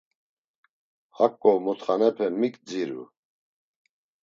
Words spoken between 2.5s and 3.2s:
dziru?